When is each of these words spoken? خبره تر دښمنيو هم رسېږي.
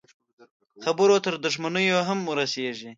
خبره 0.83 1.15
تر 1.25 1.33
دښمنيو 1.45 1.99
هم 2.07 2.19
رسېږي. 2.37 2.89